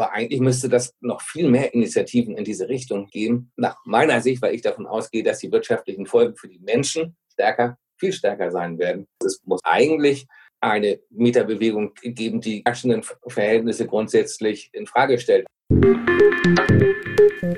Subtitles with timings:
[0.00, 3.52] Aber eigentlich müsste das noch viel mehr Initiativen in diese Richtung geben.
[3.56, 7.76] Nach meiner Sicht, weil ich davon ausgehe, dass die wirtschaftlichen Folgen für die Menschen stärker,
[7.98, 9.06] viel stärker sein werden.
[9.22, 10.26] Es muss eigentlich
[10.58, 15.46] eine Mieterbewegung geben, die herrschenden Verhältnisse grundsätzlich in Frage stellt.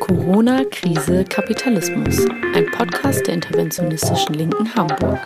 [0.00, 2.26] Corona, Krise, Kapitalismus.
[2.56, 5.20] Ein Podcast der interventionistischen Linken Hamburg.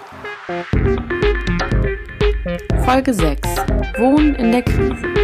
[2.85, 3.49] Folge 6.
[3.97, 5.17] Wohnen in der Krise.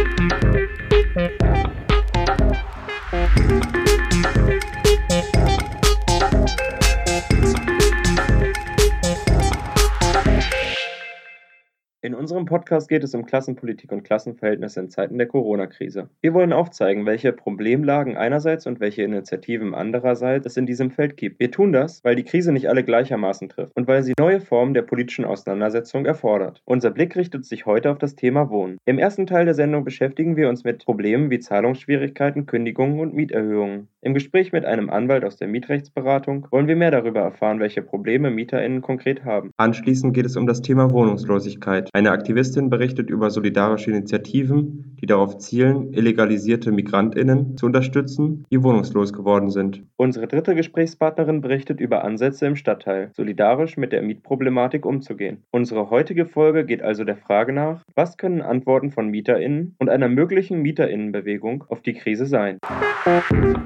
[3.35, 3.82] Thank you.
[12.05, 16.09] In unserem Podcast geht es um Klassenpolitik und Klassenverhältnisse in Zeiten der Corona-Krise.
[16.19, 21.39] Wir wollen aufzeigen, welche Problemlagen einerseits und welche Initiativen andererseits es in diesem Feld gibt.
[21.39, 24.73] Wir tun das, weil die Krise nicht alle gleichermaßen trifft und weil sie neue Formen
[24.73, 26.61] der politischen Auseinandersetzung erfordert.
[26.65, 28.79] Unser Blick richtet sich heute auf das Thema Wohnen.
[28.83, 33.87] Im ersten Teil der Sendung beschäftigen wir uns mit Problemen wie Zahlungsschwierigkeiten, Kündigungen und Mieterhöhungen.
[34.01, 38.29] Im Gespräch mit einem Anwalt aus der Mietrechtsberatung wollen wir mehr darüber erfahren, welche Probleme
[38.29, 39.51] MieterInnen konkret haben.
[39.55, 41.89] Anschließend geht es um das Thema Wohnungslosigkeit.
[41.95, 49.13] Eine Aktivistin berichtet über solidarische Initiativen, die darauf zielen, illegalisierte Migrantinnen zu unterstützen, die wohnungslos
[49.13, 49.83] geworden sind.
[49.95, 55.43] Unsere dritte Gesprächspartnerin berichtet über Ansätze im Stadtteil, solidarisch mit der Mietproblematik umzugehen.
[55.51, 60.09] Unsere heutige Folge geht also der Frage nach, was können Antworten von Mieterinnen und einer
[60.09, 62.57] möglichen Mieterinnenbewegung auf die Krise sein.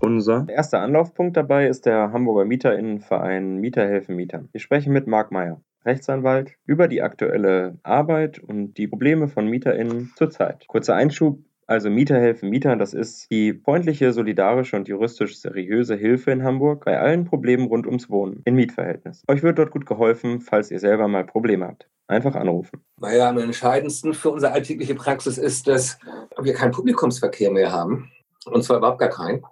[0.02, 4.50] Unser erster Anlaufpunkt dabei ist der Hamburger Mieterinnenverein Mieter helfen Mietern.
[4.52, 5.62] Wir sprechen mit Marc Meyer.
[5.88, 10.68] Rechtsanwalt über die aktuelle Arbeit und die Probleme von MieterInnen zurzeit.
[10.68, 11.40] Kurzer Einschub.
[11.70, 16.86] Also Mieter helfen Mietern, das ist die freundliche, solidarische und juristisch seriöse Hilfe in Hamburg
[16.86, 19.24] bei allen Problemen rund ums Wohnen in Mietverhältnis.
[19.28, 21.90] Euch wird dort gut geholfen, falls ihr selber mal Probleme habt.
[22.08, 22.86] Einfach anrufen.
[23.02, 26.00] Naja, am entscheidendsten für unsere alltägliche Praxis ist, dass
[26.42, 28.10] wir keinen Publikumsverkehr mehr haben.
[28.46, 29.44] Und zwar überhaupt gar keinen.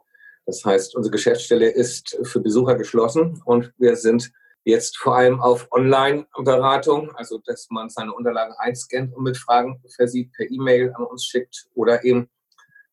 [0.45, 4.31] Das heißt, unsere Geschäftsstelle ist für Besucher geschlossen und wir sind
[4.67, 10.33] Jetzt vor allem auf Online-Beratung, also dass man seine Unterlagen einscannt und mit Fragen versieht,
[10.33, 12.31] per E-Mail an uns schickt oder eben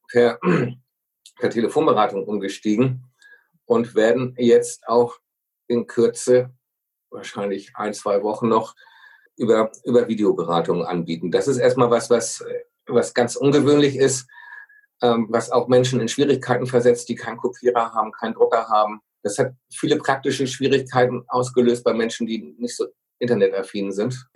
[0.07, 0.39] per,
[1.39, 3.11] per Telefonberatung umgestiegen
[3.65, 5.17] und werden jetzt auch
[5.67, 6.51] in Kürze,
[7.09, 8.75] wahrscheinlich ein, zwei Wochen noch,
[9.39, 11.31] über, über Videoberatungen anbieten.
[11.31, 12.45] Das ist erstmal was, was,
[12.85, 14.29] was ganz ungewöhnlich ist,
[15.01, 19.39] ähm, was auch Menschen in Schwierigkeiten versetzt, die keinen Kopierer haben, keinen Drucker haben das
[19.39, 22.87] hat viele praktische Schwierigkeiten ausgelöst bei Menschen, die nicht so
[23.19, 24.27] internetaffin sind.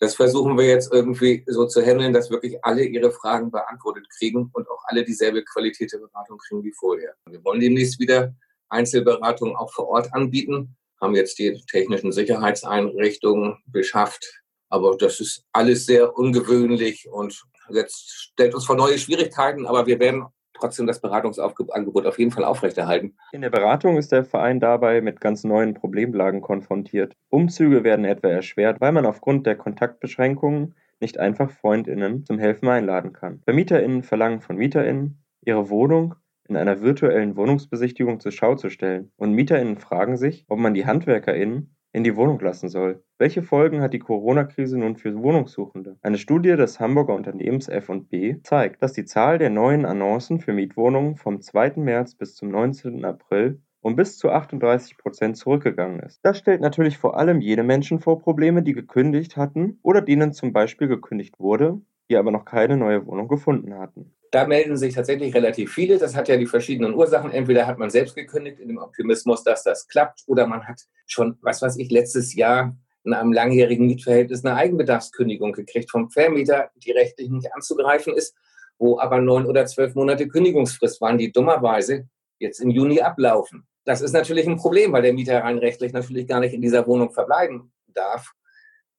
[0.00, 4.50] Das versuchen wir jetzt irgendwie so zu handeln, dass wirklich alle ihre Fragen beantwortet kriegen
[4.52, 7.14] und auch alle dieselbe Qualität der Beratung kriegen wie vorher.
[7.28, 8.34] Wir wollen demnächst wieder
[8.68, 14.42] Einzelberatungen auch vor Ort anbieten, haben jetzt die technischen Sicherheitseinrichtungen beschafft.
[14.68, 20.00] Aber das ist alles sehr ungewöhnlich und jetzt stellt uns vor neue Schwierigkeiten, aber wir
[20.00, 23.16] werden trotzdem das Beratungsangebot auf jeden Fall aufrechterhalten.
[23.32, 27.14] In der Beratung ist der Verein dabei mit ganz neuen Problemlagen konfrontiert.
[27.28, 33.12] Umzüge werden etwa erschwert, weil man aufgrund der Kontaktbeschränkungen nicht einfach Freundinnen zum Helfen einladen
[33.12, 33.40] kann.
[33.44, 36.14] Vermieterinnen verlangen von Mieterinnen, ihre Wohnung
[36.48, 39.10] in einer virtuellen Wohnungsbesichtigung zur Schau zu stellen.
[39.16, 43.02] Und Mieterinnen fragen sich, ob man die Handwerkerinnen in die Wohnung lassen soll.
[43.18, 45.96] Welche Folgen hat die Corona-Krise nun für Wohnungssuchende?
[46.02, 51.14] Eine Studie des Hamburger Unternehmens F&B zeigt, dass die Zahl der neuen Annoncen für Mietwohnungen
[51.16, 51.74] vom 2.
[51.76, 53.04] März bis zum 19.
[53.04, 56.18] April um bis zu 38 Prozent zurückgegangen ist.
[56.22, 60.54] Das stellt natürlich vor allem jene Menschen vor Probleme, die gekündigt hatten oder denen zum
[60.54, 64.14] Beispiel gekündigt wurde, die aber noch keine neue Wohnung gefunden hatten.
[64.34, 65.96] Da melden sich tatsächlich relativ viele.
[65.96, 67.30] Das hat ja die verschiedenen Ursachen.
[67.30, 71.38] Entweder hat man selbst gekündigt in dem Optimismus, dass das klappt, oder man hat schon,
[71.40, 76.90] was weiß ich, letztes Jahr in einem langjährigen Mietverhältnis eine Eigenbedarfskündigung gekriegt vom Vermieter, die
[76.90, 78.34] rechtlich nicht anzugreifen ist,
[78.76, 82.08] wo aber neun oder zwölf Monate Kündigungsfrist waren, die dummerweise
[82.40, 83.68] jetzt im Juni ablaufen.
[83.84, 86.88] Das ist natürlich ein Problem, weil der Mieter rein rechtlich natürlich gar nicht in dieser
[86.88, 88.32] Wohnung verbleiben darf,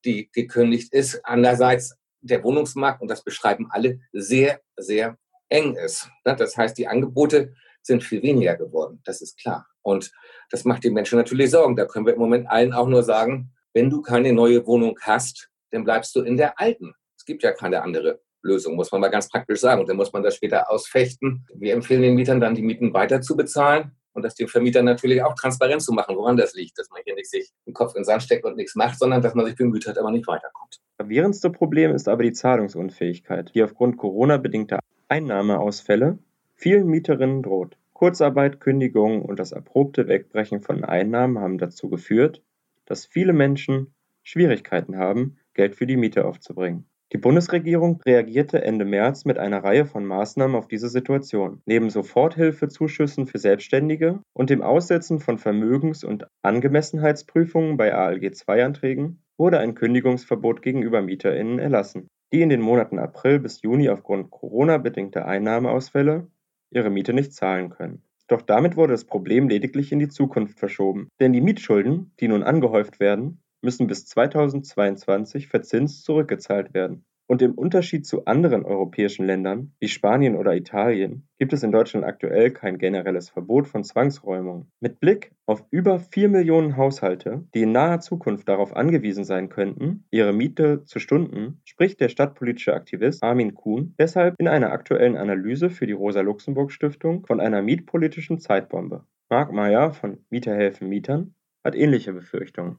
[0.05, 1.19] die gekündigt ist.
[1.25, 5.17] Andererseits der Wohnungsmarkt, und das beschreiben alle, sehr, sehr
[5.49, 6.09] eng ist.
[6.25, 6.35] Ne?
[6.35, 9.67] Das heißt, die Angebote sind viel weniger geworden, das ist klar.
[9.81, 10.11] Und
[10.49, 11.75] das macht den Menschen natürlich Sorgen.
[11.75, 15.49] Da können wir im Moment allen auch nur sagen, wenn du keine neue Wohnung hast,
[15.71, 16.93] dann bleibst du in der alten.
[17.17, 19.81] Es gibt ja keine andere Lösung, muss man mal ganz praktisch sagen.
[19.81, 21.45] Und dann muss man das später ausfechten.
[21.53, 25.21] Wir empfehlen den Mietern dann, die Mieten weiter zu bezahlen und das den Vermietern natürlich
[25.21, 28.01] auch transparent zu machen, woran das liegt, dass man hier nicht sich den Kopf in
[28.01, 30.79] den Sand steckt und nichts macht, sondern dass man sich bemüht hat, aber nicht weiterkommt.
[30.97, 36.17] Das gravierendste Problem ist aber die Zahlungsunfähigkeit, die aufgrund Corona-bedingter Einnahmeausfälle
[36.55, 37.77] vielen Mieterinnen droht.
[37.93, 42.41] Kurzarbeit, Kündigungen und das erprobte Wegbrechen von Einnahmen haben dazu geführt,
[42.85, 43.93] dass viele Menschen
[44.23, 46.89] Schwierigkeiten haben, Geld für die Miete aufzubringen.
[47.13, 51.61] Die Bundesregierung reagierte Ende März mit einer Reihe von Maßnahmen auf diese Situation.
[51.67, 59.75] Neben Soforthilfezuschüssen für Selbstständige und dem Aussetzen von Vermögens- und Angemessenheitsprüfungen bei ALG-II-Anträgen wurde ein
[59.75, 66.27] Kündigungsverbot gegenüber MieterInnen erlassen, die in den Monaten April bis Juni aufgrund Corona-bedingter Einnahmeausfälle
[66.71, 68.03] ihre Miete nicht zahlen können.
[68.27, 72.43] Doch damit wurde das Problem lediglich in die Zukunft verschoben, denn die Mietschulden, die nun
[72.43, 77.05] angehäuft werden, müssen bis 2022 verzinst zurückgezahlt werden.
[77.27, 82.05] Und im Unterschied zu anderen europäischen Ländern wie Spanien oder Italien gibt es in Deutschland
[82.05, 84.71] aktuell kein generelles Verbot von Zwangsräumungen.
[84.79, 90.05] Mit Blick auf über 4 Millionen Haushalte, die in naher Zukunft darauf angewiesen sein könnten,
[90.11, 95.71] ihre Miete zu stunden, spricht der stadtpolitische Aktivist Armin Kuhn deshalb in einer aktuellen Analyse
[95.71, 99.03] für die Rosa-Luxemburg-Stiftung von einer mietpolitischen Zeitbombe.
[99.29, 101.33] Marc Meyer von Mieter helfen Mietern
[101.63, 102.77] hat ähnliche Befürchtungen.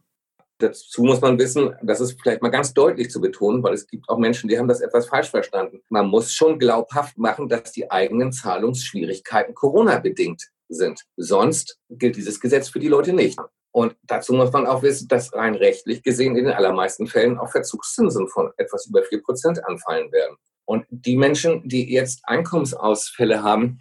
[0.58, 4.08] Dazu muss man wissen, das ist vielleicht mal ganz deutlich zu betonen, weil es gibt
[4.08, 5.82] auch Menschen, die haben das etwas falsch verstanden.
[5.90, 11.02] Man muss schon glaubhaft machen, dass die eigenen Zahlungsschwierigkeiten Corona-bedingt sind.
[11.16, 13.38] Sonst gilt dieses Gesetz für die Leute nicht.
[13.70, 17.50] Und dazu muss man auch wissen, dass rein rechtlich gesehen in den allermeisten Fällen auch
[17.50, 20.36] Verzugszinsen von etwas über vier Prozent anfallen werden.
[20.64, 23.78] Und die Menschen, die jetzt Einkommensausfälle haben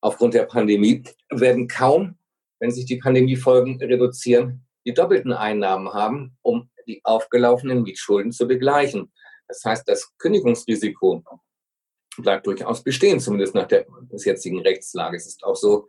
[0.00, 2.18] aufgrund der Pandemie, werden kaum,
[2.58, 9.12] wenn sich die Pandemiefolgen reduzieren, die doppelten Einnahmen haben, um die aufgelaufenen Mietschulden zu begleichen.
[9.46, 11.22] Das heißt, das Kündigungsrisiko
[12.16, 15.18] bleibt durchaus bestehen, zumindest nach der bis jetzigen Rechtslage.
[15.18, 15.86] Es ist auch so,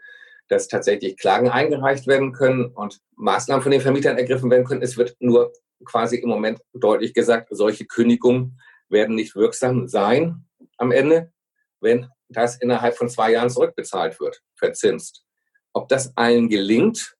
[0.49, 4.81] dass tatsächlich Klagen eingereicht werden können und Maßnahmen von den Vermietern ergriffen werden können.
[4.81, 5.53] Es wird nur
[5.85, 8.59] quasi im Moment deutlich gesagt, solche Kündigungen
[8.89, 11.31] werden nicht wirksam sein am Ende,
[11.79, 15.23] wenn das innerhalb von zwei Jahren zurückbezahlt wird, verzinst.
[15.71, 17.15] Ob das allen gelingt,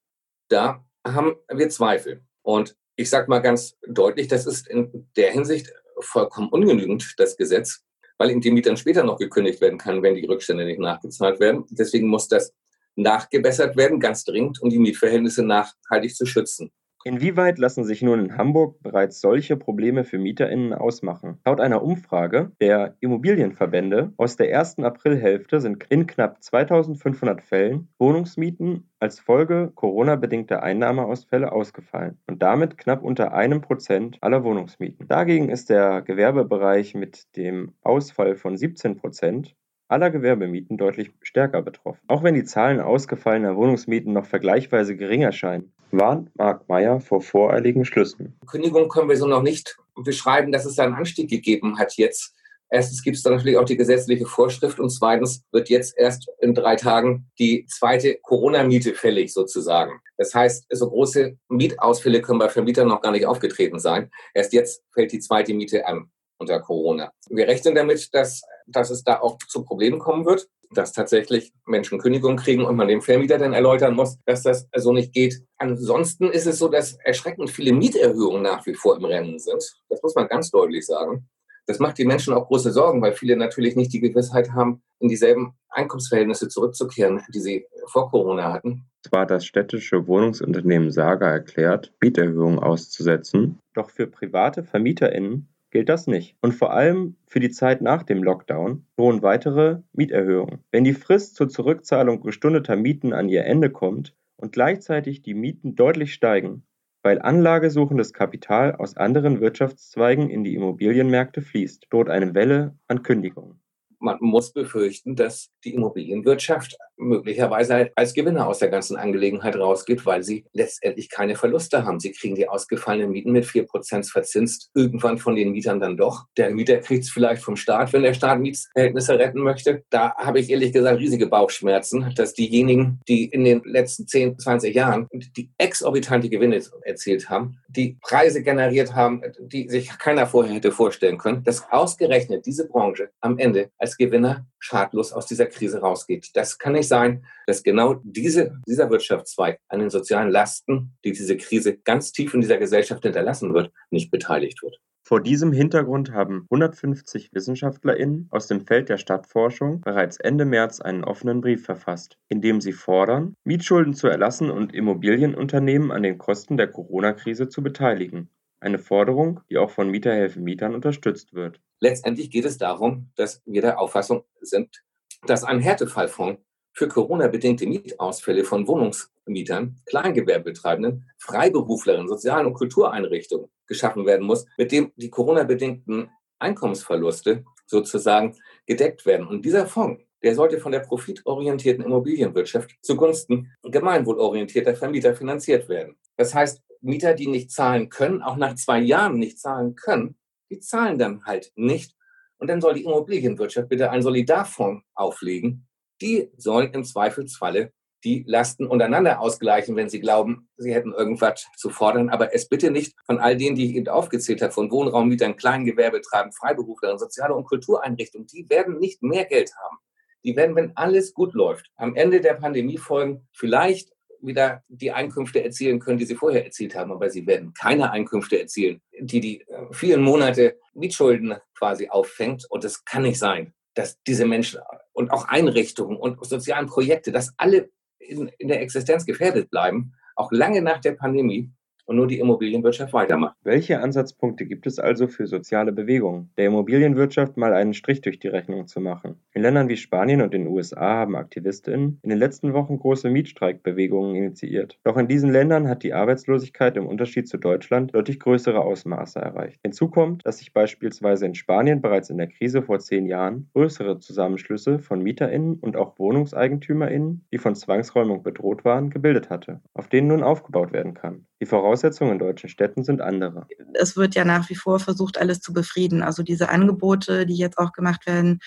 [0.50, 2.24] da haben wir Zweifel.
[2.42, 7.84] Und ich sage mal ganz deutlich, das ist in der Hinsicht vollkommen ungenügend, das Gesetz,
[8.18, 11.66] weil in dem Mietern später noch gekündigt werden kann, wenn die Rückstände nicht nachgezahlt werden.
[11.70, 12.54] Deswegen muss das
[12.96, 16.72] nachgebessert werden, ganz dringend, um die Mietverhältnisse nachhaltig zu schützen.
[17.06, 21.40] Inwieweit lassen sich nun in Hamburg bereits solche Probleme für MieterInnen ausmachen?
[21.46, 28.90] Laut einer Umfrage der Immobilienverbände aus der ersten Aprilhälfte sind in knapp 2500 Fällen Wohnungsmieten
[29.00, 35.08] als Folge Corona-bedingter Einnahmeausfälle ausgefallen und damit knapp unter einem Prozent aller Wohnungsmieten.
[35.08, 39.56] Dagegen ist der Gewerbebereich mit dem Ausfall von 17 Prozent
[39.88, 42.02] aller Gewerbemieten deutlich stärker betroffen.
[42.08, 47.86] Auch wenn die Zahlen ausgefallener Wohnungsmieten noch vergleichsweise gering erscheinen, warnt Marc Meyer vor voreiligen
[47.86, 48.38] Schlüssen.
[48.48, 52.36] Kündigung können wir so noch nicht beschreiben, dass es da einen Anstieg gegeben hat jetzt.
[52.72, 56.54] Erstens gibt es da natürlich auch die gesetzliche Vorschrift und zweitens wird jetzt erst in
[56.54, 60.00] drei Tagen die zweite Corona-Miete fällig sozusagen.
[60.18, 64.12] Das heißt, so große Mietausfälle können bei Vermietern noch gar nicht aufgetreten sein.
[64.36, 67.12] Erst jetzt fällt die zweite Miete an unter Corona.
[67.30, 72.00] Wir rechnen damit, dass, dass es da auch zu Problemen kommen wird, dass tatsächlich Menschen
[72.00, 75.42] Kündigung kriegen und man dem Vermieter dann erläutern muss, dass das so nicht geht.
[75.58, 79.64] Ansonsten ist es so, dass erschreckend viele Mieterhöhungen nach wie vor im Rennen sind.
[79.90, 81.28] Das muss man ganz deutlich sagen.
[81.66, 85.08] Das macht die Menschen auch große Sorgen, weil viele natürlich nicht die Gewissheit haben, in
[85.08, 88.86] dieselben Einkommensverhältnisse zurückzukehren, die sie vor Corona hatten.
[89.08, 96.36] Zwar das städtische Wohnungsunternehmen Saga erklärt, Mieterhöhungen auszusetzen, doch für private VermieterInnen gilt das nicht.
[96.42, 100.64] Und vor allem für die Zeit nach dem Lockdown drohen weitere Mieterhöhungen.
[100.72, 105.76] Wenn die Frist zur Zurückzahlung gestundeter Mieten an ihr Ende kommt und gleichzeitig die Mieten
[105.76, 106.64] deutlich steigen,
[107.04, 113.62] weil anlagesuchendes Kapital aus anderen Wirtschaftszweigen in die Immobilienmärkte fließt, droht eine Welle an Kündigungen
[114.00, 120.24] man muss befürchten, dass die Immobilienwirtschaft möglicherweise als Gewinner aus der ganzen Angelegenheit rausgeht, weil
[120.24, 122.00] sie letztendlich keine Verluste haben.
[122.00, 126.26] Sie kriegen die ausgefallenen Mieten mit 4% verzinst, irgendwann von den Mietern dann doch.
[126.38, 129.84] Der Mieter kriegt es vielleicht vom Staat, wenn der Staat Mietverhältnisse retten möchte.
[129.90, 134.76] Da habe ich ehrlich gesagt riesige Bauchschmerzen, dass diejenigen, die in den letzten 10, 20
[134.76, 140.72] Jahren die exorbitante Gewinne erzielt haben, die Preise generiert haben, die sich keiner vorher hätte
[140.72, 146.32] vorstellen können, dass ausgerechnet diese Branche am Ende als Gewinner schadlos aus dieser Krise rausgeht.
[146.34, 151.38] Das kann nicht sein, dass genau diese, dieser Wirtschaftszweig an den sozialen Lasten, die diese
[151.38, 154.82] Krise ganz tief in dieser Gesellschaft hinterlassen wird, nicht beteiligt wird.
[155.10, 161.04] Vor diesem Hintergrund haben 150 WissenschaftlerInnen aus dem Feld der Stadtforschung bereits Ende März einen
[161.04, 166.58] offenen Brief verfasst, in dem sie fordern, Mietschulden zu erlassen und Immobilienunternehmen an den Kosten
[166.58, 168.30] der Corona-Krise zu beteiligen.
[168.60, 171.60] Eine Forderung, die auch von Mieterhelfen Mietern unterstützt wird.
[171.80, 174.84] Letztendlich geht es darum, dass wir der Auffassung sind,
[175.26, 176.40] dass ein Härtefallfonds
[176.80, 184.94] für Corona-bedingte Mietausfälle von Wohnungsmietern, Kleingewerbetreibenden, Freiberuflerinnen, sozialen und Kultureinrichtungen geschaffen werden muss, mit dem
[184.96, 186.10] die Corona-bedingten
[186.40, 189.28] Einkommensverluste sozusagen gedeckt werden.
[189.28, 195.98] Und dieser Fonds, der sollte von der profitorientierten Immobilienwirtschaft zugunsten gemeinwohlorientierter Vermieter finanziert werden.
[196.16, 200.18] Das heißt, Mieter, die nicht zahlen können, auch nach zwei Jahren nicht zahlen können,
[200.50, 201.94] die zahlen dann halt nicht.
[202.38, 205.66] Und dann soll die Immobilienwirtschaft bitte einen Solidarfonds auflegen.
[206.02, 207.72] Die soll im Zweifelsfalle
[208.04, 212.10] die Lasten untereinander ausgleichen, wenn sie glauben, sie hätten irgendwas zu fordern.
[212.10, 216.34] Aber es bitte nicht von all denen, die ich eben aufgezählt habe, von Wohnraummietern, Kleingewerbetreibenden,
[216.34, 219.78] Freiberuflern, soziale und Kultureinrichtungen, die werden nicht mehr Geld haben.
[220.24, 223.92] Die werden, wenn alles gut läuft, am Ende der Pandemiefolgen vielleicht
[224.22, 226.92] wieder die Einkünfte erzielen können, die sie vorher erzielt haben.
[226.92, 232.46] Aber sie werden keine Einkünfte erzielen, die die äh, vielen Monate Mietschulden quasi auffängt.
[232.50, 234.60] Und es kann nicht sein, dass diese Menschen
[235.00, 240.30] und auch Einrichtungen und sozialen Projekte, dass alle in, in der Existenz gefährdet bleiben, auch
[240.34, 241.50] lange nach der Pandemie
[241.90, 243.36] und nur die Immobilienwirtschaft weitermacht.
[243.44, 248.28] Welche Ansatzpunkte gibt es also für soziale Bewegungen, der Immobilienwirtschaft mal einen Strich durch die
[248.28, 249.16] Rechnung zu machen?
[249.34, 254.16] In Ländern wie Spanien und den USA haben AktivistInnen in den letzten Wochen große Mietstreikbewegungen
[254.16, 254.78] initiiert.
[254.84, 259.60] Doch in diesen Ländern hat die Arbeitslosigkeit im Unterschied zu Deutschland deutlich größere Ausmaße erreicht.
[259.64, 263.98] Hinzu kommt, dass sich beispielsweise in Spanien bereits in der Krise vor zehn Jahren größere
[263.98, 270.10] Zusammenschlüsse von MieterInnen und auch WohnungseigentümerInnen, die von Zwangsräumung bedroht waren, gebildet hatte, auf denen
[270.10, 271.26] nun aufgebaut werden kann.
[271.42, 273.48] Die Voraussetzungen in deutschen Städten sind andere.
[273.74, 276.04] Es wird ja nach wie vor versucht, alles zu befrieden.
[276.04, 278.40] Also diese Angebote, die jetzt auch gemacht werden,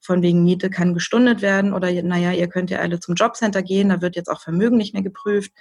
[0.00, 3.88] von wegen Miete kann gestundet werden oder naja, ihr könnt ja alle zum Jobcenter gehen,
[3.88, 5.52] da wird jetzt auch Vermögen nicht mehr geprüft.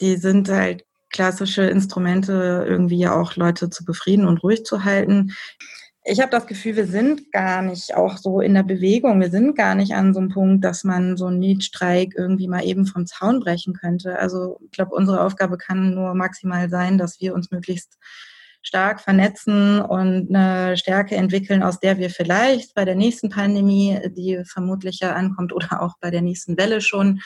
[0.00, 5.32] Die sind halt klassische Instrumente, irgendwie ja auch Leute zu befrieden und ruhig zu halten
[6.06, 9.20] ich habe das Gefühl, wir sind gar nicht auch so in der Bewegung.
[9.22, 12.62] Wir sind gar nicht an so einem Punkt, dass man so einen Mietstreik irgendwie mal
[12.62, 14.18] eben vom Zaun brechen könnte.
[14.18, 17.96] Also ich glaube, unsere Aufgabe kann nur maximal sein, dass wir uns möglichst
[18.60, 24.42] stark vernetzen und eine Stärke entwickeln, aus der wir vielleicht bei der nächsten Pandemie, die
[24.44, 27.20] vermutlich ja ankommt, oder auch bei der nächsten Welle schon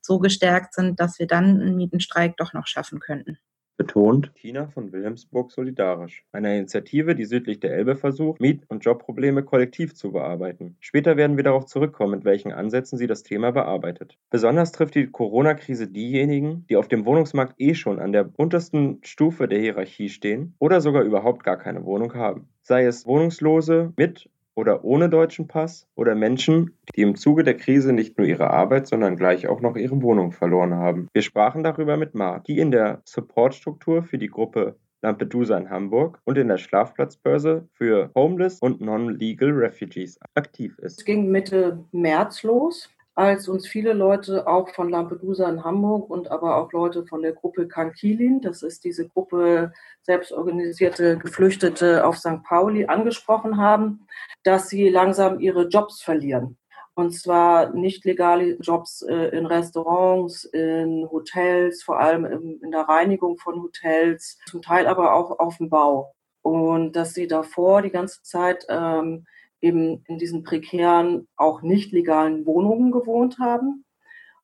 [0.00, 3.38] so gestärkt sind, dass wir dann einen Mietenstreik doch noch schaffen könnten
[3.76, 9.42] betont Tina von Wilhelmsburg solidarisch, eine Initiative, die südlich der Elbe versucht, Miet- und Jobprobleme
[9.42, 10.76] kollektiv zu bearbeiten.
[10.80, 14.18] Später werden wir darauf zurückkommen, mit welchen Ansätzen sie das Thema bearbeitet.
[14.30, 19.48] Besonders trifft die Corona-Krise diejenigen, die auf dem Wohnungsmarkt eh schon an der untersten Stufe
[19.48, 22.48] der Hierarchie stehen oder sogar überhaupt gar keine Wohnung haben.
[22.62, 27.92] Sei es Wohnungslose mit oder ohne deutschen Pass oder Menschen, die im Zuge der Krise
[27.92, 31.08] nicht nur ihre Arbeit, sondern gleich auch noch ihre Wohnung verloren haben.
[31.12, 36.20] Wir sprachen darüber mit Mark, die in der Supportstruktur für die Gruppe Lampedusa in Hamburg
[36.24, 41.00] und in der Schlafplatzbörse für Homeless und Non-Legal Refugees aktiv ist.
[41.00, 46.30] Es ging Mitte März los als uns viele Leute auch von Lampedusa in Hamburg und
[46.30, 52.42] aber auch Leute von der Gruppe Kankilin, das ist diese Gruppe selbstorganisierte Geflüchtete auf St.
[52.42, 54.06] Pauli, angesprochen haben,
[54.42, 56.58] dass sie langsam ihre Jobs verlieren.
[56.96, 63.36] Und zwar nicht legale Jobs äh, in Restaurants, in Hotels, vor allem in der Reinigung
[63.38, 66.14] von Hotels, zum Teil aber auch auf dem Bau.
[66.42, 69.26] Und dass sie davor die ganze Zeit ähm,
[69.64, 73.84] eben in diesen prekären, auch nicht legalen Wohnungen gewohnt haben,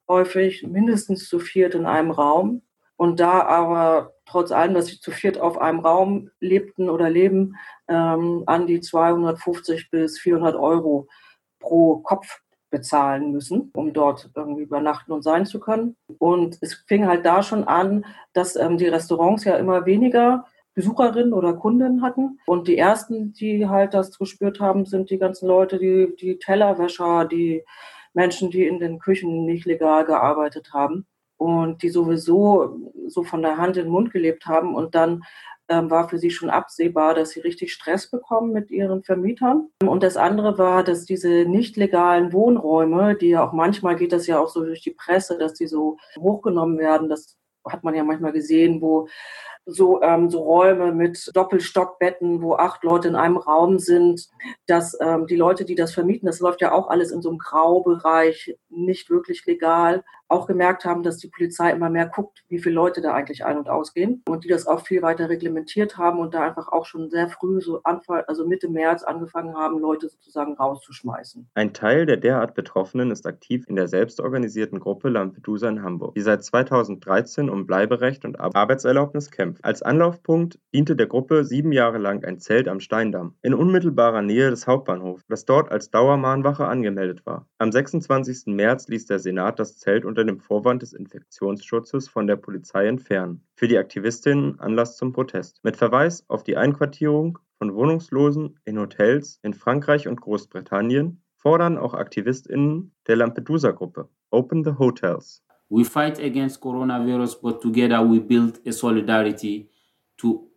[0.08, 2.62] häufig mindestens zu viert in einem Raum.
[2.96, 7.56] Und da aber trotz allem, dass sie zu viert auf einem Raum lebten oder leben,
[7.88, 11.08] ähm, an die 250 bis 400 Euro
[11.60, 15.96] pro Kopf bezahlen müssen, um dort irgendwie übernachten und sein zu können.
[16.18, 20.46] Und es fing halt da schon an, dass ähm, die Restaurants ja immer weniger
[20.80, 22.38] Besucherinnen oder Kunden hatten.
[22.46, 27.26] Und die ersten, die halt das gespürt haben, sind die ganzen Leute, die, die Tellerwäscher,
[27.26, 27.64] die
[28.14, 31.06] Menschen, die in den Küchen nicht legal gearbeitet haben
[31.36, 34.74] und die sowieso so von der Hand in den Mund gelebt haben.
[34.74, 35.22] Und dann
[35.68, 39.68] ähm, war für sie schon absehbar, dass sie richtig Stress bekommen mit ihren Vermietern.
[39.84, 44.26] Und das andere war, dass diese nicht legalen Wohnräume, die ja auch manchmal geht das
[44.26, 47.10] ja auch so durch die Presse, dass die so hochgenommen werden.
[47.10, 47.36] Das
[47.68, 49.08] hat man ja manchmal gesehen, wo
[49.70, 54.28] so, ähm, so Räume mit Doppelstockbetten, wo acht Leute in einem Raum sind,
[54.66, 57.38] dass ähm, die Leute, die das vermieten, das läuft ja auch alles in so einem
[57.38, 62.76] Graubereich, nicht wirklich legal, auch gemerkt haben, dass die Polizei immer mehr guckt, wie viele
[62.76, 66.34] Leute da eigentlich ein- und ausgehen und die das auch viel weiter reglementiert haben und
[66.34, 70.54] da einfach auch schon sehr früh, so Anfang, also Mitte März angefangen haben, Leute sozusagen
[70.54, 71.48] rauszuschmeißen.
[71.54, 76.20] Ein Teil der derart Betroffenen ist aktiv in der selbstorganisierten Gruppe Lampedusa in Hamburg, die
[76.20, 79.59] seit 2013 um Bleiberecht und Arbeitserlaubnis kämpft.
[79.62, 84.48] Als Anlaufpunkt diente der Gruppe sieben Jahre lang ein Zelt am Steindamm in unmittelbarer Nähe
[84.48, 87.46] des Hauptbahnhofs, das dort als Dauermahnwache angemeldet war.
[87.58, 88.54] Am 26.
[88.54, 93.44] März ließ der Senat das Zelt unter dem Vorwand des Infektionsschutzes von der Polizei entfernen.
[93.54, 95.60] Für die Aktivistinnen Anlass zum Protest.
[95.62, 101.92] Mit Verweis auf die Einquartierung von Wohnungslosen in Hotels in Frankreich und Großbritannien fordern auch
[101.92, 105.42] AktivistInnen der Lampedusa-Gruppe Open the Hotels.
[105.70, 109.70] We fight against coronavirus, but together we build a solidarity
[110.18, 110.48] to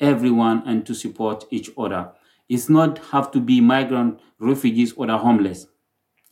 [0.00, 2.12] everyone and to support each other.
[2.48, 5.66] It's not have to be migrant refugees or the homeless.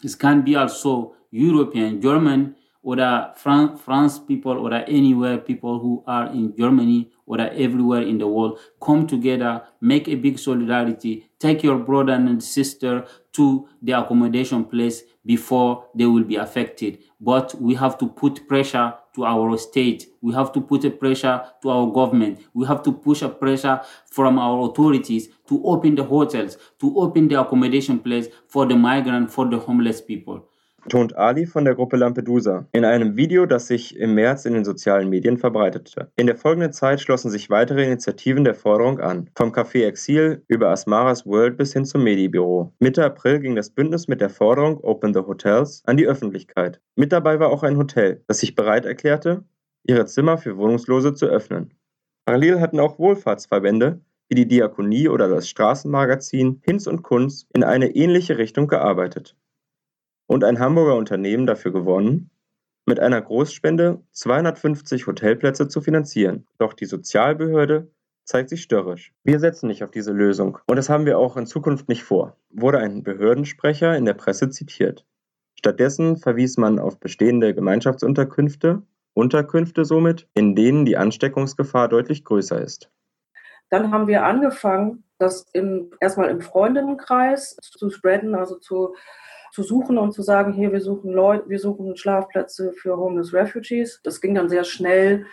[0.03, 2.97] It can be also European, German, or
[3.37, 8.59] Fran- France people, or anywhere people who are in Germany or everywhere in the world
[8.83, 15.05] come together, make a big solidarity, take your brother and sister to the accommodation place
[15.25, 16.99] before they will be affected.
[17.21, 20.07] But we have to put pressure to our state.
[20.21, 22.41] We have to put a pressure to our government.
[22.55, 27.29] We have to push a pressure from our authorities to open the hotels, to open
[27.29, 30.49] the accommodation place for the migrant, for the homeless people.
[30.83, 34.65] Betont Ali von der Gruppe Lampedusa in einem Video, das sich im März in den
[34.65, 36.11] sozialen Medien verbreitete.
[36.17, 40.71] In der folgenden Zeit schlossen sich weitere Initiativen der Forderung an, vom Café Exil über
[40.71, 42.73] Asmaras World bis hin zum Medibüro.
[42.79, 46.81] Mitte April ging das Bündnis mit der Forderung Open the Hotels an die Öffentlichkeit.
[46.97, 49.45] Mit dabei war auch ein Hotel, das sich bereit erklärte,
[49.85, 51.75] ihre Zimmer für Wohnungslose zu öffnen.
[52.25, 57.95] Parallel hatten auch Wohlfahrtsverbände wie die Diakonie oder das Straßenmagazin Hinz und Kunz in eine
[57.95, 59.37] ähnliche Richtung gearbeitet
[60.33, 62.31] und ein Hamburger Unternehmen dafür gewonnen,
[62.87, 66.47] mit einer Großspende 250 Hotelplätze zu finanzieren.
[66.59, 67.93] Doch die Sozialbehörde
[68.25, 69.13] zeigt sich störrisch.
[69.25, 72.37] Wir setzen nicht auf diese Lösung und das haben wir auch in Zukunft nicht vor,
[72.51, 75.05] wurde ein Behördensprecher in der Presse zitiert.
[75.55, 78.83] Stattdessen verwies man auf bestehende Gemeinschaftsunterkünfte,
[79.15, 82.91] Unterkünfte somit, in denen die Ansteckungsgefahr deutlich größer ist.
[83.69, 88.95] Dann haben wir angefangen, das im, erstmal im Freundinnenkreis zu spreaden, also zu
[89.53, 94.01] zu suchen und zu sagen, hier, wir suchen Leute, wir suchen Schlafplätze für Homeless Refugees.
[94.03, 95.27] Das ging dann sehr schnell,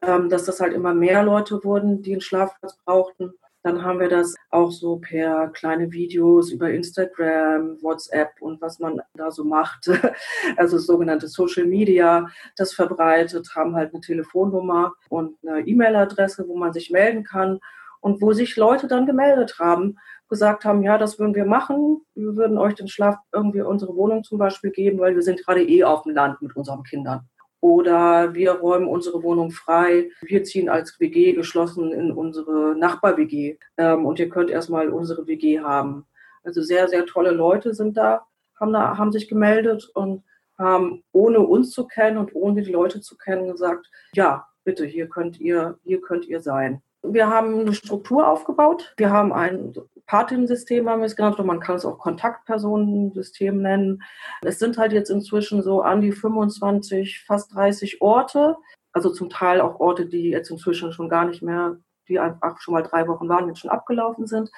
[0.00, 3.34] ähm, dass das halt immer mehr Leute wurden, die einen Schlafplatz brauchten.
[3.62, 9.02] Dann haben wir das auch so per kleine Videos über Instagram, WhatsApp und was man
[9.14, 9.90] da so macht,
[10.56, 16.72] also sogenannte Social Media, das verbreitet, haben halt eine Telefonnummer und eine E-Mail-Adresse, wo man
[16.72, 17.58] sich melden kann
[18.00, 19.98] und wo sich Leute dann gemeldet haben
[20.28, 22.00] gesagt haben, ja, das würden wir machen.
[22.14, 25.62] Wir würden euch den Schlaf irgendwie unsere Wohnung zum Beispiel geben, weil wir sind gerade
[25.62, 27.28] eh auf dem Land mit unseren Kindern.
[27.60, 30.10] Oder wir räumen unsere Wohnung frei.
[30.20, 33.58] Wir ziehen als WG geschlossen in unsere Nachbar-WG.
[33.76, 36.06] Ähm, und ihr könnt erstmal unsere WG haben.
[36.44, 38.24] Also sehr, sehr tolle Leute sind da,
[38.60, 40.22] haben, da, haben sich gemeldet und
[40.58, 45.08] haben, ohne uns zu kennen und ohne die Leute zu kennen, gesagt, ja, bitte, hier
[45.08, 46.82] könnt ihr, hier könnt ihr sein.
[47.02, 48.94] Wir haben eine Struktur aufgebaut.
[48.96, 49.74] Wir haben ein
[50.06, 54.02] Patensystem, haben wir es genannt, und man kann es auch Kontaktpersonensystem nennen.
[54.42, 58.56] Es sind halt jetzt inzwischen so an die 25, fast 30 Orte.
[58.92, 62.74] Also zum Teil auch Orte, die jetzt inzwischen schon gar nicht mehr die einfach schon
[62.74, 64.50] mal drei Wochen waren, jetzt schon abgelaufen sind.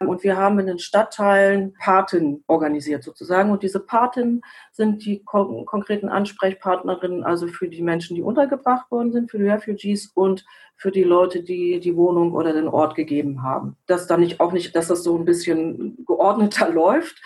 [0.00, 3.50] Und wir haben in den Stadtteilen Paten organisiert sozusagen.
[3.50, 9.12] Und diese Paten sind die kon konkreten Ansprechpartnerinnen, also für die Menschen, die untergebracht worden
[9.12, 10.44] sind, für die Refugees und
[10.76, 13.76] für die Leute, die die Wohnung oder den Ort gegeben haben.
[13.86, 17.20] Dass dann nicht auch nicht, dass das so ein bisschen geordneter läuft,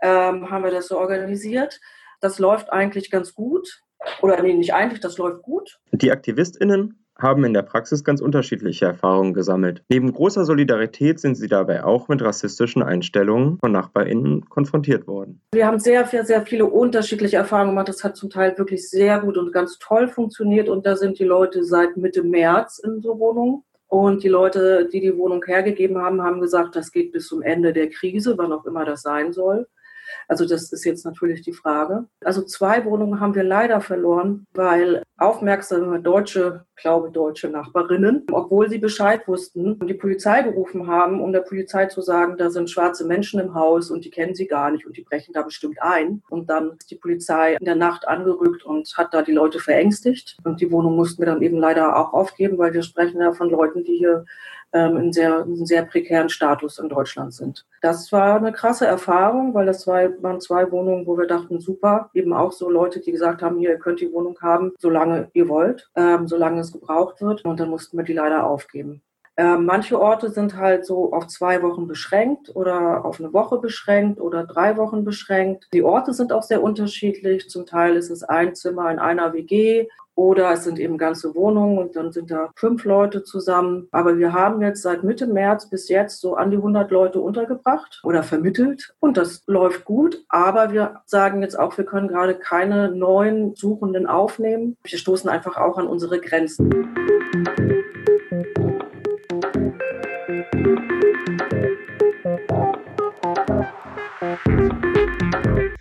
[0.00, 1.80] ähm, haben wir das so organisiert.
[2.20, 3.82] Das läuft eigentlich ganz gut.
[4.20, 5.80] Oder nee, nicht eigentlich, das läuft gut.
[5.92, 9.82] Die AktivistInnen haben in der Praxis ganz unterschiedliche Erfahrungen gesammelt.
[9.88, 15.40] Neben großer Solidarität sind sie dabei auch mit rassistischen Einstellungen von NachbarInnen konfrontiert worden.
[15.52, 17.88] Wir haben sehr, sehr, sehr viele unterschiedliche Erfahrungen gemacht.
[17.88, 20.68] Das hat zum Teil wirklich sehr gut und ganz toll funktioniert.
[20.68, 23.62] Und da sind die Leute seit Mitte März in so Wohnungen.
[23.88, 27.74] Und die Leute, die die Wohnung hergegeben haben, haben gesagt, das geht bis zum Ende
[27.74, 29.66] der Krise, wann auch immer das sein soll.
[30.32, 32.06] Also das ist jetzt natürlich die Frage.
[32.24, 38.78] Also zwei Wohnungen haben wir leider verloren, weil aufmerksame deutsche, glaube deutsche Nachbarinnen, obwohl sie
[38.78, 43.40] Bescheid wussten, die Polizei gerufen haben, um der Polizei zu sagen, da sind schwarze Menschen
[43.40, 46.22] im Haus und die kennen sie gar nicht und die brechen da bestimmt ein.
[46.30, 50.38] Und dann ist die Polizei in der Nacht angerückt und hat da die Leute verängstigt.
[50.44, 53.50] Und die Wohnung mussten wir dann eben leider auch aufgeben, weil wir sprechen ja von
[53.50, 54.24] Leuten, die hier
[54.72, 57.66] ähm, in, sehr, in sehr prekären Status in Deutschland sind.
[57.80, 62.10] Das war eine krasse Erfahrung, weil das war, waren zwei Wohnungen, wo wir dachten, super,
[62.14, 65.48] eben auch so Leute, die gesagt haben, hier, ihr könnt die Wohnung haben, solange ihr
[65.48, 67.44] wollt, ähm, solange es gebraucht wird.
[67.44, 69.02] Und dann mussten wir die leider aufgeben.
[69.36, 74.20] Ähm, manche Orte sind halt so auf zwei Wochen beschränkt oder auf eine Woche beschränkt
[74.20, 75.68] oder drei Wochen beschränkt.
[75.72, 77.48] Die Orte sind auch sehr unterschiedlich.
[77.48, 81.78] Zum Teil ist es ein Zimmer in einer WG oder es sind eben ganze Wohnungen
[81.78, 83.88] und dann sind da fünf Leute zusammen.
[83.92, 88.02] Aber wir haben jetzt seit Mitte März bis jetzt so an die 100 Leute untergebracht
[88.04, 88.94] oder vermittelt.
[89.00, 90.22] Und das läuft gut.
[90.28, 94.76] Aber wir sagen jetzt auch, wir können gerade keine neuen Suchenden aufnehmen.
[94.84, 97.90] Wir stoßen einfach auch an unsere Grenzen.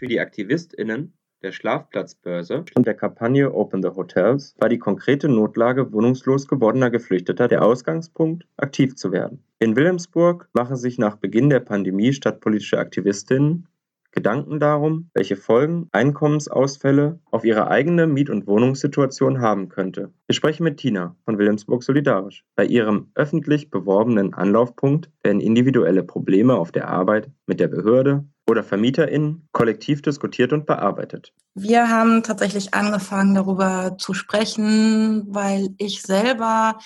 [0.01, 5.93] Für die AktivistInnen der Schlafplatzbörse und der Kampagne Open the Hotels war die konkrete Notlage
[5.93, 9.43] wohnungslos gewordener Geflüchteter der Ausgangspunkt, aktiv zu werden.
[9.59, 13.67] In Wilhelmsburg machen sich nach Beginn der Pandemie stadtpolitische Aktivistinnen
[14.11, 20.11] Gedanken darum, welche Folgen Einkommensausfälle auf ihre eigene Miet- und Wohnungssituation haben könnte.
[20.27, 22.43] Wir sprechen mit Tina von Wilhelmsburg Solidarisch.
[22.55, 28.63] Bei ihrem öffentlich beworbenen Anlaufpunkt werden individuelle Probleme auf der Arbeit mit der Behörde oder
[28.63, 31.33] VermieterInnen kollektiv diskutiert und bearbeitet.
[31.55, 36.77] Wir haben tatsächlich angefangen, darüber zu sprechen, weil ich selber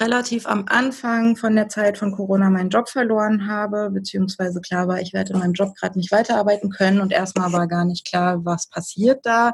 [0.00, 5.00] relativ am Anfang von der Zeit von Corona meinen Job verloren habe, beziehungsweise klar war,
[5.00, 8.44] ich werde in meinem Job gerade nicht weiterarbeiten können und erstmal war gar nicht klar,
[8.44, 9.52] was passiert da.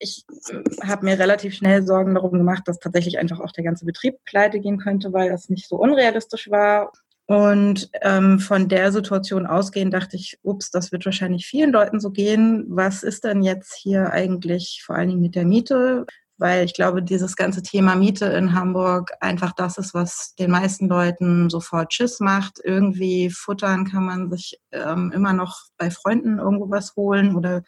[0.00, 0.24] Ich
[0.82, 4.58] habe mir relativ schnell Sorgen darum gemacht, dass tatsächlich einfach auch der ganze Betrieb pleite
[4.58, 6.92] gehen könnte, weil das nicht so unrealistisch war.
[7.26, 12.10] Und ähm, von der Situation ausgehend dachte ich, ups, das wird wahrscheinlich vielen Leuten so
[12.10, 12.64] gehen.
[12.68, 16.06] Was ist denn jetzt hier eigentlich vor allen Dingen mit der Miete?
[16.36, 20.88] weil ich glaube, dieses ganze Thema Miete in Hamburg einfach das ist, was den meisten
[20.88, 22.58] Leuten sofort Schiss macht.
[22.62, 27.62] Irgendwie futtern kann man sich ähm, immer noch bei Freunden irgendwo was holen oder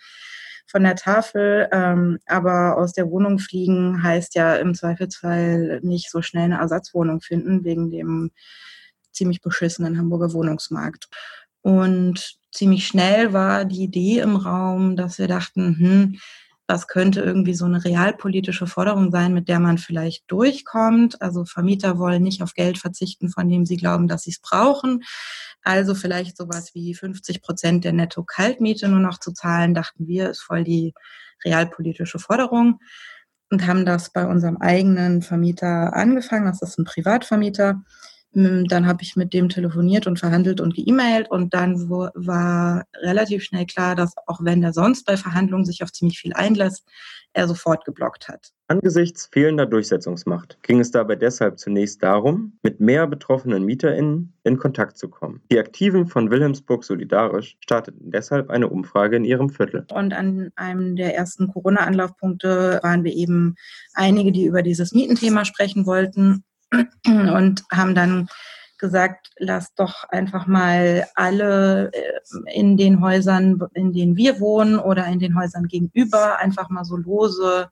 [0.69, 6.23] von der Tafel, ähm, aber aus der Wohnung fliegen heißt ja im Zweifelsfall nicht so
[6.23, 8.33] schnell eine Ersatzwohnung finden wegen dem
[9.17, 11.09] ziemlich beschissenen Hamburger Wohnungsmarkt.
[11.63, 16.19] Und ziemlich schnell war die Idee im Raum, dass wir dachten, hm,
[16.69, 21.23] was könnte irgendwie so eine realpolitische Forderung sein, mit der man vielleicht durchkommt.
[21.23, 25.05] Also Vermieter wollen nicht auf Geld verzichten, von dem sie glauben, dass sie es brauchen.
[25.63, 30.41] Also vielleicht sowas wie 50 Prozent der Netto-Kaltmiete nur noch zu zahlen, dachten wir, ist
[30.41, 30.93] voll die
[31.45, 32.81] realpolitische Forderung
[33.51, 36.47] und haben das bei unserem eigenen Vermieter angefangen.
[36.47, 37.83] Das ist ein Privatvermieter
[38.37, 43.65] dann habe ich mit dem telefoniert und verhandelt und geemailt und dann war relativ schnell
[43.65, 46.87] klar, dass auch wenn er sonst bei Verhandlungen sich auf ziemlich viel einlässt,
[47.33, 48.53] er sofort geblockt hat.
[48.69, 54.99] Angesichts fehlender Durchsetzungsmacht ging es dabei deshalb zunächst darum, mit mehr betroffenen MieterInnen in Kontakt
[54.99, 55.41] zu kommen.
[55.51, 59.87] Die Aktiven von Wilhelmsburg Solidarisch starteten deshalb eine Umfrage in ihrem Viertel.
[59.95, 63.55] Und an einem der ersten Corona-Anlaufpunkte waren wir eben
[63.95, 66.45] einige, die über dieses Mietenthema sprechen wollten
[67.07, 68.29] und haben dann
[68.79, 75.07] gesagt, lass doch einfach mal alle äh, in den Häusern, in denen wir wohnen oder
[75.07, 77.71] in den Häusern gegenüber, einfach mal so lose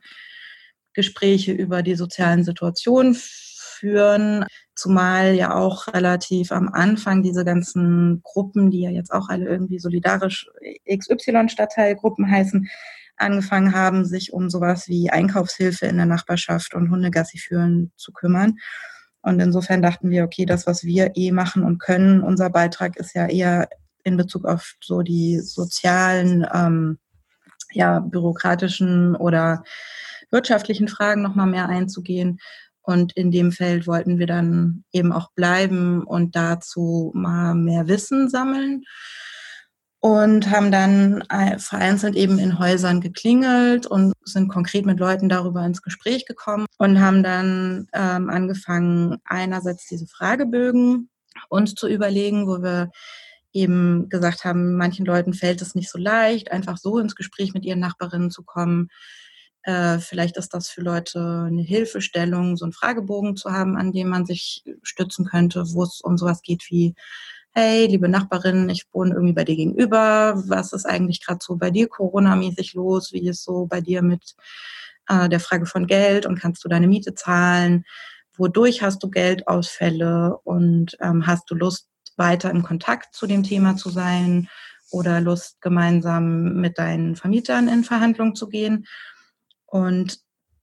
[0.94, 4.46] Gespräche über die sozialen Situationen führen.
[4.74, 9.78] Zumal ja auch relativ am Anfang diese ganzen Gruppen, die ja jetzt auch alle irgendwie
[9.78, 10.48] solidarisch
[10.88, 12.68] XY-Stadtteilgruppen heißen,
[13.16, 18.56] angefangen haben, sich um sowas wie Einkaufshilfe in der Nachbarschaft und Hundegassi führen zu kümmern.
[19.22, 23.14] Und insofern dachten wir, okay, das, was wir eh machen und können, unser Beitrag ist
[23.14, 23.68] ja eher
[24.02, 26.98] in Bezug auf so die sozialen, ähm,
[27.72, 29.64] ja, bürokratischen oder
[30.30, 32.38] wirtschaftlichen Fragen nochmal mehr einzugehen.
[32.82, 38.28] Und in dem Feld wollten wir dann eben auch bleiben und dazu mal mehr Wissen
[38.28, 38.84] sammeln
[40.04, 45.64] und haben dann äh, vereinzelt eben in Häusern geklingelt und sind konkret mit Leuten darüber
[45.64, 51.08] ins Gespräch gekommen und haben dann ähm, angefangen, einerseits diese Fragebögen
[51.48, 52.90] uns zu überlegen, wo wir
[53.54, 57.64] eben gesagt haben, manchen Leuten fällt es nicht so leicht, einfach so ins Gespräch mit
[57.64, 58.90] ihren Nachbarinnen zu kommen.
[59.62, 64.08] Äh, vielleicht ist das für Leute eine Hilfestellung, so einen Fragebogen zu haben, an dem
[64.08, 66.94] man sich stützen könnte, wo es um sowas geht wie
[67.56, 70.34] hey, liebe Nachbarin, ich wohne irgendwie bei dir gegenüber.
[70.48, 73.12] Was ist eigentlich gerade so bei dir Corona-mäßig los?
[73.12, 74.34] Wie ist so bei dir mit
[75.08, 77.84] äh, der Frage von Geld und kannst du deine Miete zahlen?
[78.36, 83.76] Wodurch hast du Geldausfälle und ähm, hast du Lust, weiter im Kontakt zu dem Thema
[83.76, 84.48] zu sein
[84.90, 88.86] oder Lust, gemeinsam mit deinen Vermietern in Verhandlungen zu gehen?
[89.66, 90.18] Und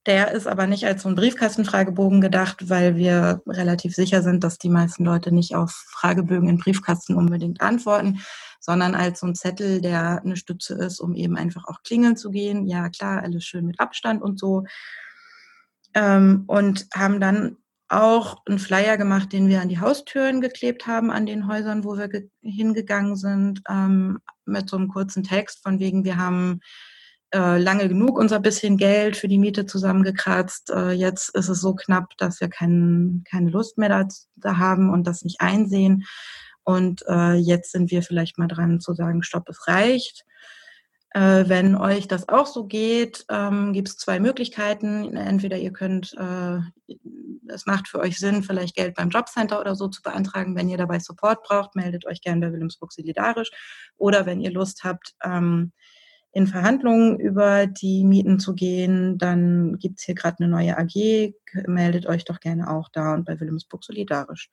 [0.05, 4.57] der ist aber nicht als so ein Briefkastenfragebogen gedacht, weil wir relativ sicher sind, dass
[4.57, 8.21] die meisten Leute nicht auf Fragebögen in Briefkasten unbedingt antworten,
[8.59, 12.31] sondern als so ein Zettel, der eine Stütze ist, um eben einfach auch klingeln zu
[12.31, 12.65] gehen.
[12.65, 14.63] Ja, klar, alles schön mit Abstand und so.
[15.93, 21.11] Ähm, und haben dann auch einen Flyer gemacht, den wir an die Haustüren geklebt haben,
[21.11, 22.09] an den Häusern, wo wir
[22.41, 26.61] hingegangen sind, ähm, mit so einem kurzen Text von wegen, wir haben
[27.33, 30.69] äh, lange genug unser bisschen Geld für die Miete zusammengekratzt.
[30.69, 34.89] Äh, jetzt ist es so knapp, dass wir kein, keine Lust mehr da, da haben
[34.89, 36.05] und das nicht einsehen.
[36.63, 40.25] Und äh, jetzt sind wir vielleicht mal dran zu sagen, stopp, es reicht.
[41.13, 45.15] Äh, wenn euch das auch so geht, ähm, gibt es zwei Möglichkeiten.
[45.17, 46.59] Entweder ihr könnt, äh,
[47.47, 50.55] es macht für euch Sinn, vielleicht Geld beim Jobcenter oder so zu beantragen.
[50.55, 53.51] Wenn ihr dabei Support braucht, meldet euch gerne bei Wilhelmsburg Solidarisch.
[53.97, 55.73] Oder wenn ihr Lust habt, ähm,
[56.33, 61.33] in Verhandlungen über die Mieten zu gehen, dann gibt es hier gerade eine neue AG,
[61.67, 64.49] meldet euch doch gerne auch da und bei Wilhelmsburg solidarisch.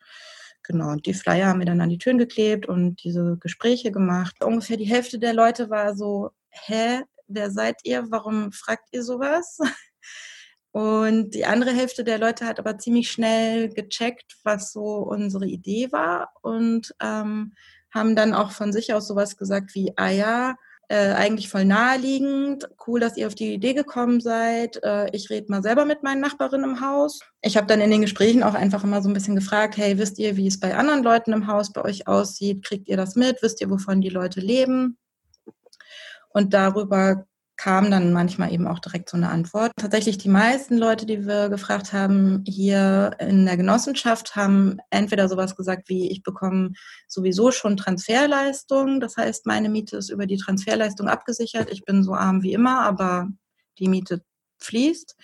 [0.65, 4.43] Genau, und die Flyer haben wir dann an die Türen geklebt und diese Gespräche gemacht.
[4.45, 8.11] Ungefähr die Hälfte der Leute war so, hä, wer seid ihr?
[8.11, 9.59] Warum fragt ihr sowas?
[10.71, 15.91] Und die andere Hälfte der Leute hat aber ziemlich schnell gecheckt, was so unsere Idee
[15.93, 17.55] war und ähm,
[17.91, 20.57] haben dann auch von sich aus sowas gesagt wie, ah ja,
[20.89, 22.69] äh, eigentlich voll naheliegend.
[22.87, 24.83] Cool, dass ihr auf die Idee gekommen seid.
[24.83, 27.21] Äh, ich rede mal selber mit meinen Nachbarinnen im Haus.
[27.43, 30.19] Ich habe dann in den Gesprächen auch einfach immer so ein bisschen gefragt, hey, wisst
[30.19, 32.65] ihr, wie es bei anderen Leuten im Haus bei euch aussieht?
[32.65, 33.43] Kriegt ihr das mit?
[33.43, 34.97] Wisst ihr, wovon die Leute leben?
[36.31, 37.27] Und darüber
[37.59, 39.73] kam dann manchmal eben auch direkt so eine Antwort.
[39.77, 45.57] Tatsächlich die meisten Leute, die wir gefragt haben hier in der Genossenschaft, haben entweder sowas
[45.57, 46.73] gesagt wie, ich bekomme
[47.09, 52.15] sowieso schon Transferleistung, das heißt, meine Miete ist über die Transferleistung abgesichert, ich bin so
[52.15, 53.29] arm wie immer, aber
[53.79, 54.23] die Miete
[54.61, 55.17] fließt.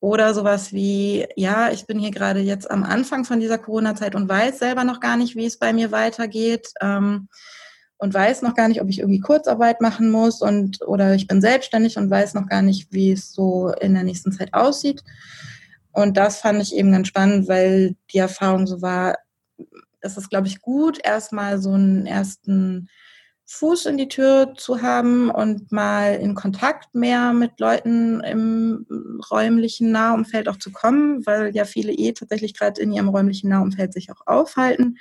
[0.00, 4.28] Oder sowas wie, ja, ich bin hier gerade jetzt am Anfang von dieser Corona-Zeit und
[4.28, 6.68] weiß selber noch gar nicht, wie es bei mir weitergeht.
[6.82, 7.28] Ähm,
[8.04, 11.40] und weiß noch gar nicht, ob ich irgendwie Kurzarbeit machen muss und oder ich bin
[11.40, 15.02] selbstständig und weiß noch gar nicht, wie es so in der nächsten Zeit aussieht.
[15.90, 19.16] Und das fand ich eben ganz spannend, weil die Erfahrung so war,
[20.02, 22.90] es ist, glaube ich, gut, erstmal so einen ersten
[23.46, 28.86] Fuß in die Tür zu haben und mal in Kontakt mehr mit Leuten im
[29.30, 33.94] räumlichen Nahumfeld auch zu kommen, weil ja viele eh tatsächlich gerade in ihrem räumlichen Nahumfeld
[33.94, 34.98] sich auch aufhalten.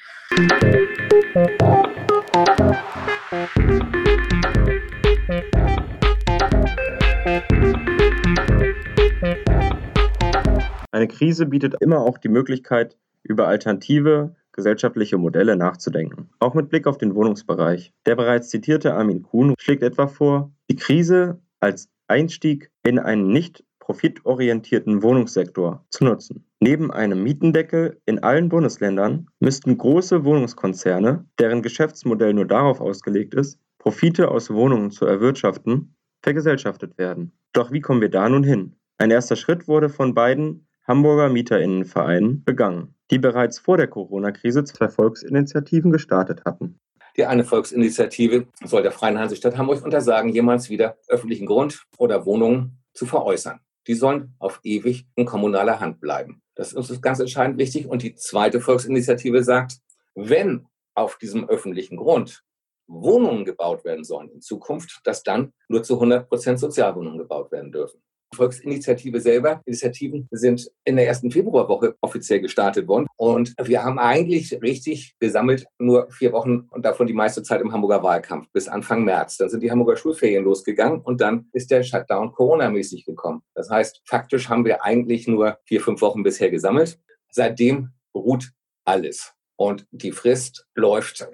[10.91, 16.87] Eine Krise bietet immer auch die Möglichkeit, über alternative gesellschaftliche Modelle nachzudenken, auch mit Blick
[16.87, 17.93] auf den Wohnungsbereich.
[18.05, 23.63] Der bereits zitierte Armin Kuhn schlägt etwa vor, die Krise als Einstieg in einen nicht
[23.83, 26.45] profitorientierten Wohnungssektor zu nutzen.
[26.61, 33.59] Neben einem Mietendeckel in allen Bundesländern müssten große Wohnungskonzerne, deren Geschäftsmodell nur darauf ausgelegt ist,
[33.79, 37.33] Profite aus Wohnungen zu erwirtschaften, vergesellschaftet werden.
[37.51, 38.77] Doch wie kommen wir da nun hin?
[38.99, 44.87] Ein erster Schritt wurde von beiden Hamburger Mieterinnenvereinen begangen, die bereits vor der Corona-Krise zwei
[44.87, 46.79] Volksinitiativen gestartet hatten.
[47.17, 52.77] Die eine Volksinitiative soll der Freien Hansestadt Hamburg untersagen, jemals wieder öffentlichen Grund oder Wohnungen
[52.93, 53.59] zu veräußern.
[53.87, 56.41] Die sollen auf ewig in kommunaler Hand bleiben.
[56.55, 57.87] Das ist ganz entscheidend wichtig.
[57.87, 59.79] Und die zweite Volksinitiative sagt,
[60.15, 62.43] wenn auf diesem öffentlichen Grund
[62.87, 67.71] Wohnungen gebaut werden sollen in Zukunft, dass dann nur zu 100 Prozent Sozialwohnungen gebaut werden
[67.71, 68.01] dürfen.
[68.33, 69.61] Volksinitiative selber.
[69.65, 73.07] Initiativen sind in der ersten Februarwoche offiziell gestartet worden.
[73.15, 77.71] Und wir haben eigentlich richtig gesammelt, nur vier Wochen und davon die meiste Zeit im
[77.71, 79.37] Hamburger Wahlkampf bis Anfang März.
[79.37, 83.41] Dann sind die Hamburger Schulferien losgegangen und dann ist der Shutdown Corona-mäßig gekommen.
[83.53, 86.99] Das heißt, faktisch haben wir eigentlich nur vier, fünf Wochen bisher gesammelt.
[87.29, 88.51] Seitdem ruht
[88.85, 89.33] alles.
[89.55, 91.27] Und die Frist läuft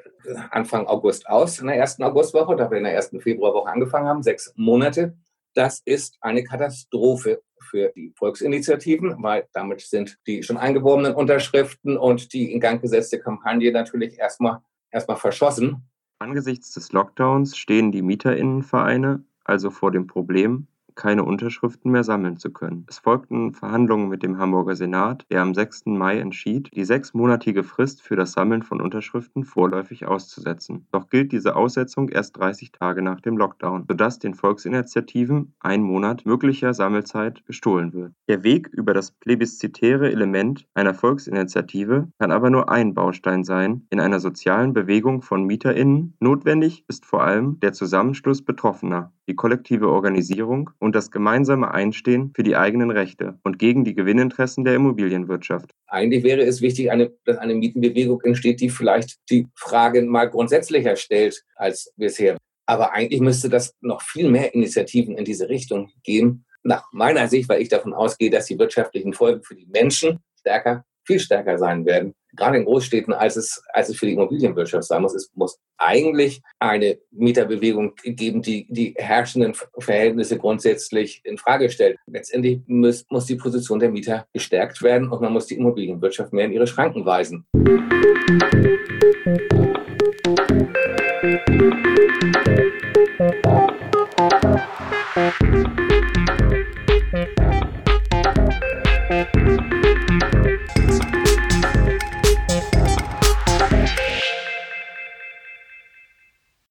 [0.51, 4.23] Anfang August aus, in der ersten Augustwoche, da wir in der ersten Februarwoche angefangen haben,
[4.23, 5.17] sechs Monate.
[5.60, 12.32] Das ist eine Katastrophe für die Volksinitiativen, weil damit sind die schon eingeworbenen Unterschriften und
[12.32, 15.86] die in Gang gesetzte Kampagne natürlich erstmal, erstmal verschossen.
[16.19, 22.52] Angesichts des Lockdowns stehen die Mieterinnenvereine also vor dem Problem, keine Unterschriften mehr sammeln zu
[22.52, 22.86] können.
[22.89, 25.88] Es folgten Verhandlungen mit dem Hamburger Senat, der am 6.
[25.88, 30.88] Mai entschied, die sechsmonatige Frist für das Sammeln von Unterschriften vorläufig auszusetzen.
[30.91, 36.25] Doch gilt diese Aussetzung erst 30 Tage nach dem Lockdown, sodass den Volksinitiativen ein Monat
[36.25, 38.13] möglicher Sammelzeit gestohlen wird.
[38.28, 43.99] Der Weg über das plebiszitäre Element einer Volksinitiative kann aber nur ein Baustein sein in
[43.99, 46.15] einer sozialen Bewegung von MieterInnen.
[46.19, 52.43] Notwendig ist vor allem der Zusammenschluss Betroffener, die kollektive Organisierung und das gemeinsame Einstehen für
[52.43, 55.71] die eigenen Rechte und gegen die Gewinninteressen der Immobilienwirtschaft.
[55.87, 60.95] Eigentlich wäre es wichtig, eine, dass eine Mietenbewegung entsteht, die vielleicht die Fragen mal grundsätzlicher
[60.95, 62.37] stellt als bisher.
[62.65, 66.45] Aber eigentlich müsste das noch viel mehr Initiativen in diese Richtung geben.
[66.63, 70.83] Nach meiner Sicht, weil ich davon ausgehe, dass die wirtschaftlichen Folgen für die Menschen stärker
[71.09, 75.01] viel stärker sein werden, gerade in Großstädten, als es, als es für die Immobilienwirtschaft sein
[75.01, 75.15] muss.
[75.15, 81.97] Es muss eigentlich eine Mieterbewegung geben, die die herrschenden Verhältnisse grundsätzlich in Frage stellt.
[82.07, 86.45] Letztendlich muss, muss die Position der Mieter gestärkt werden und man muss die Immobilienwirtschaft mehr
[86.45, 87.45] in ihre Schranken weisen.